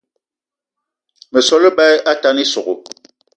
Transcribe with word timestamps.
Meso 1.31 1.53
á 1.57 1.59
lebá 1.65 1.87
atane 2.11 2.41
ísogò 2.45 2.75